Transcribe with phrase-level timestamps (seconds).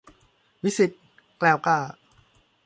[0.63, 0.99] วิศิษฎ์
[1.39, 1.79] แกล้วกล้า